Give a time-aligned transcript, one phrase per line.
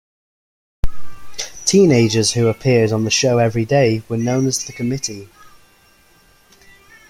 [1.67, 5.29] Teenagers who appeared on the show every day were known as the Committee.